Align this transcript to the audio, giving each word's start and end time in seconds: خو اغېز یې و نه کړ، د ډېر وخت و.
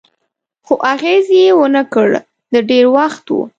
خو 0.65 0.73
اغېز 0.93 1.27
یې 1.39 1.47
و 1.57 1.61
نه 1.75 1.83
کړ، 1.93 2.09
د 2.53 2.55
ډېر 2.69 2.85
وخت 2.97 3.25
و. 3.29 3.35